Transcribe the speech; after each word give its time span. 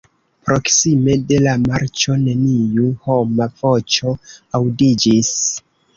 Proksime 0.47 1.17
de 1.31 1.37
la 1.47 1.51
marĉo 1.65 2.17
neniu 2.23 2.89
homa 3.05 3.49
voĉo 3.61 4.15
aŭdiĝis. 4.61 5.35